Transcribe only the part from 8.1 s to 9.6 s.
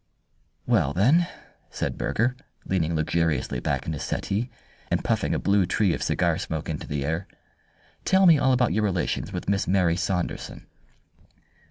me all about your relations with